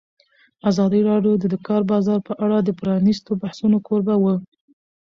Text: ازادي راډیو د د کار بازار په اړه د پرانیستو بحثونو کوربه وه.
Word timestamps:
ازادي 0.69 1.01
راډیو 1.09 1.33
د 1.41 1.43
د 1.53 1.55
کار 1.67 1.81
بازار 1.91 2.19
په 2.27 2.33
اړه 2.43 2.57
د 2.61 2.69
پرانیستو 2.79 3.31
بحثونو 3.41 3.77
کوربه 3.87 4.15
وه. 4.21 4.35